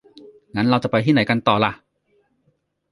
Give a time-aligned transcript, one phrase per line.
[0.55, 1.71] งั้น เราจะไปที่ไหนกันต่อล่ะ?